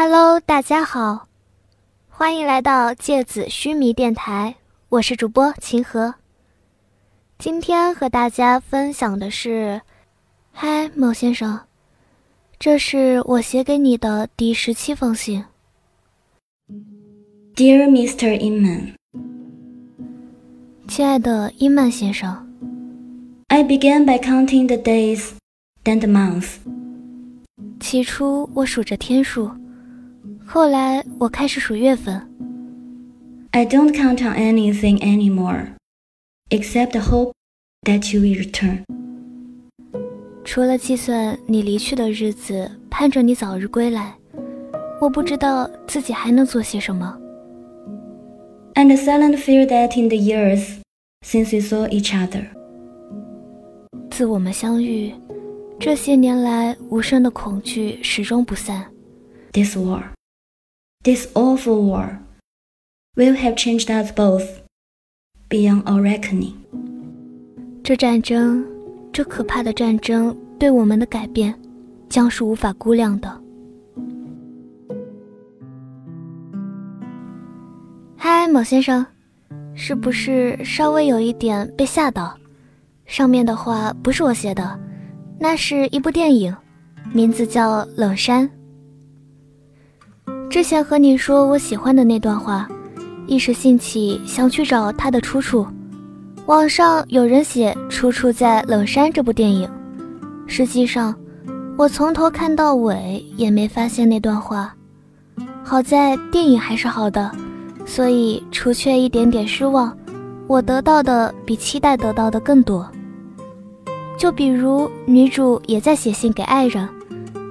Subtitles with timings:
[0.00, 1.26] Hello，大家好，
[2.08, 4.54] 欢迎来到芥子须弥电台，
[4.90, 6.14] 我是主播秦和。
[7.36, 9.82] 今天和大家分享的是，
[10.52, 11.58] 嗨，某先生，
[12.60, 15.44] 这是我写给你的第十七封信。
[17.56, 18.38] Dear Mr.
[18.38, 18.94] Inman，
[20.86, 22.48] 亲爱的伊曼先生
[23.48, 25.30] ，I began by counting the days,
[25.82, 26.58] then the months。
[27.80, 29.50] 起初我数着天数。
[30.47, 32.21] 后来我开始数月份。
[33.51, 35.73] I don't count on anything anymore,
[36.49, 37.33] except the hope
[37.83, 38.83] that you will return.
[40.43, 44.15] 除了计算你离去的日子，盼着你早日归来，
[44.99, 47.17] 我不知道自己还能做些什么。
[48.75, 50.79] And the silent fear that in the years
[51.25, 52.47] since we saw each other，
[54.09, 55.13] 自我们相遇，
[55.79, 58.85] 这些年来无声的恐惧始终不散。
[59.51, 60.03] This war。
[61.04, 62.18] This awful war
[63.16, 64.44] will have changed us both
[65.48, 66.54] beyond our reckoning。
[67.84, 68.64] 这战争，
[69.12, 71.54] 这可怕的战争，对我们的改变，
[72.08, 73.40] 将是无法估量的。
[78.16, 79.06] 嗨，某先生，
[79.74, 82.36] 是不是稍微有一点被吓到？
[83.06, 84.78] 上面的话不是我写的，
[85.38, 86.54] 那是一部电影，
[87.12, 88.46] 名字叫《冷山》。
[90.50, 92.66] 之前和你说我喜欢的那段话，
[93.26, 95.66] 一时兴起想去找它的出处。
[96.46, 99.68] 网上有人写出处在《冷山》这部电影，
[100.46, 101.14] 实际上
[101.76, 104.74] 我从头看到尾也没发现那段话。
[105.62, 107.30] 好在电影还是好的，
[107.84, 109.94] 所以除却一点点失望，
[110.46, 112.90] 我得到的比期待得到的更多。
[114.16, 116.88] 就比如女主也在写信给爱人，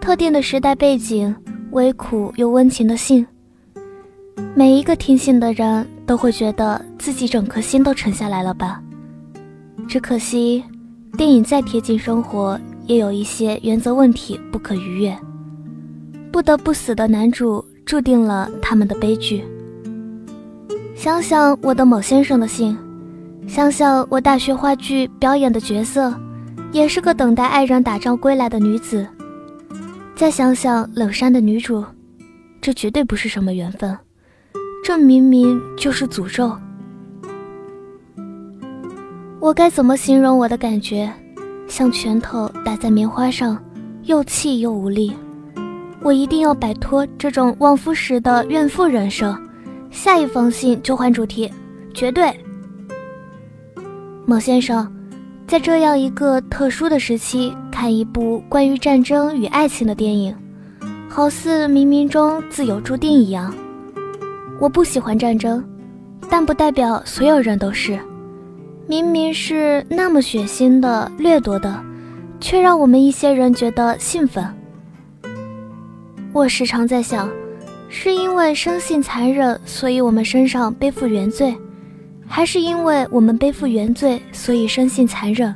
[0.00, 1.32] 特定的时代背景。
[1.72, 3.24] 微苦又温情的信，
[4.56, 8.82] 每一个听信的人都会觉得自己整颗心都沉下来了吧？
[9.86, 10.64] 只可惜，
[11.16, 15.16] 电影再贴近生活，也有一些原则问题不可逾越。
[16.32, 19.44] 不得不死的男主，注定了他们的悲剧。
[20.96, 22.76] 想想我的某先生的信，
[23.46, 26.12] 想想我大学话剧表演的角色，
[26.72, 29.06] 也是个等待爱人打仗归来的女子。
[30.20, 31.82] 再想想冷山的女主，
[32.60, 33.96] 这绝对不是什么缘分，
[34.84, 36.54] 这明明就是诅咒。
[39.40, 41.10] 我该怎么形容我的感觉？
[41.66, 43.56] 像拳头打在棉花上，
[44.02, 45.10] 又气又无力。
[46.02, 49.34] 我一定要摆脱这种旺夫时的怨妇人设。
[49.90, 51.50] 下一封信就换主题，
[51.94, 52.30] 绝对。
[54.26, 54.86] 某先生。
[55.50, 60.32] 在这样一个特殊的时期，看一部关于战争与爱情的电影，
[61.08, 63.52] 好似冥冥中自有注定一样。
[64.60, 65.68] 我不喜欢战争，
[66.28, 67.98] 但不代表所有人都是。
[68.86, 71.82] 明明是那么血腥的、掠夺的，
[72.38, 74.46] 却让我们一些人觉得兴奋。
[76.32, 77.28] 我时常在想，
[77.88, 81.52] 是因为生性残忍，所以我们身上背负原罪。
[82.32, 85.52] 还是因为我们背负原罪，所以生性残忍。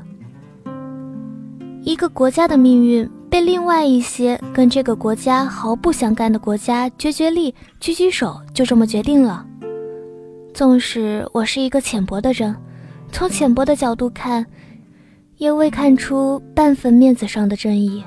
[1.83, 9.47] 一个国家的命运被另外一些跟这个国家毫不相干的国家决绝力举举手，就这么决定了。
[10.53, 12.55] 纵使我是一个浅薄的人，
[13.13, 14.45] 从浅薄的角度看，
[15.37, 18.03] 也未看出半分面子上的正义。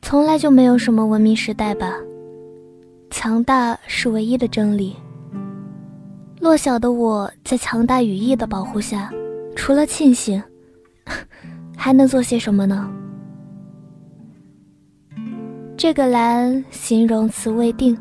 [0.00, 1.94] 从来就没有什么文明时代吧？
[3.10, 4.96] 强大是唯一的真理。
[6.40, 9.10] 弱小的我在强大羽翼的保护下，
[9.56, 10.42] 除了庆幸，
[11.76, 12.90] 还能做些什么呢？
[15.76, 17.96] 这个蓝形容词未定，